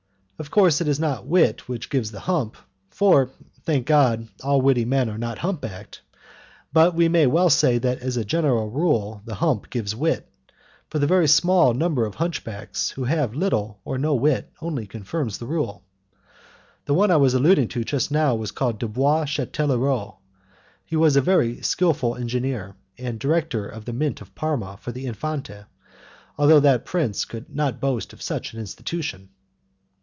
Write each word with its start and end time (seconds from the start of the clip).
Of 0.39 0.49
course 0.49 0.81
it 0.81 0.87
is 0.87 0.99
not 0.99 1.27
wit 1.27 1.69
which 1.69 1.91
gives 1.91 2.09
the 2.09 2.21
hump, 2.21 2.57
for, 2.89 3.29
thank 3.61 3.85
God, 3.85 4.27
all 4.43 4.59
witty 4.59 4.85
men 4.85 5.07
are 5.07 5.19
not 5.19 5.37
humpbacked, 5.37 6.01
but 6.73 6.95
we 6.95 7.07
may 7.07 7.27
well 7.27 7.51
say 7.51 7.77
that 7.77 7.99
as 7.99 8.17
a 8.17 8.25
general 8.25 8.71
rule 8.71 9.21
the 9.23 9.35
hump 9.35 9.69
gives 9.69 9.95
wit, 9.95 10.27
for 10.89 10.97
the 10.97 11.05
very 11.05 11.27
small 11.27 11.75
number 11.75 12.07
of 12.07 12.15
hunchbacks 12.15 12.89
who 12.89 13.03
have 13.03 13.35
little 13.35 13.79
or 13.85 13.99
no 13.99 14.15
wit 14.15 14.51
only 14.63 14.87
confirms 14.87 15.37
the 15.37 15.45
rule: 15.45 15.83
The 16.85 16.95
one 16.95 17.11
I 17.11 17.17
was 17.17 17.35
alluding 17.35 17.67
to 17.67 17.83
just 17.83 18.09
now 18.09 18.33
was 18.33 18.49
called 18.49 18.79
Dubois 18.79 19.25
Chateleraux. 19.25 20.15
He 20.87 20.95
was 20.95 21.15
a 21.15 21.61
skilful 21.63 22.15
engraver, 22.15 22.75
and 22.97 23.19
director 23.19 23.67
of 23.67 23.85
the 23.85 23.93
Mint 23.93 24.21
of 24.21 24.33
Parma 24.33 24.77
for 24.81 24.91
the 24.91 25.05
Infante, 25.05 25.65
although 26.35 26.59
that 26.61 26.83
prince 26.83 27.25
could 27.25 27.53
not 27.55 27.79
boast 27.79 28.11
of 28.11 28.23
such 28.23 28.55
an 28.55 28.59
institution. 28.59 29.29